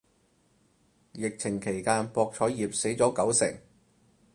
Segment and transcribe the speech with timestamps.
[1.11, 3.55] 疫情期間博彩業死咗九成